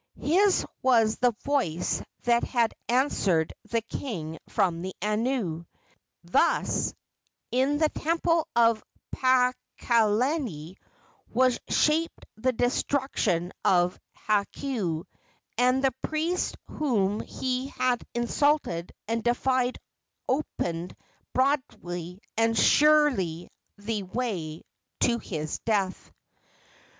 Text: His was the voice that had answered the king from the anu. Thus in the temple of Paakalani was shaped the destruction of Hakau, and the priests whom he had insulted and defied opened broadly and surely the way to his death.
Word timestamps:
His 0.19 0.65
was 0.81 1.17
the 1.17 1.31
voice 1.43 2.01
that 2.23 2.43
had 2.43 2.73
answered 2.89 3.53
the 3.69 3.81
king 3.83 4.39
from 4.49 4.81
the 4.81 4.95
anu. 4.99 5.65
Thus 6.23 6.95
in 7.51 7.77
the 7.77 7.89
temple 7.89 8.47
of 8.55 8.83
Paakalani 9.15 10.77
was 11.29 11.59
shaped 11.69 12.25
the 12.35 12.51
destruction 12.51 13.51
of 13.63 13.99
Hakau, 14.15 15.03
and 15.59 15.83
the 15.83 15.93
priests 16.01 16.55
whom 16.67 17.19
he 17.19 17.67
had 17.67 18.03
insulted 18.15 18.91
and 19.07 19.23
defied 19.23 19.77
opened 20.27 20.95
broadly 21.31 22.21
and 22.35 22.57
surely 22.57 23.51
the 23.77 24.01
way 24.01 24.63
to 25.01 25.19
his 25.19 25.59
death. 25.59 26.11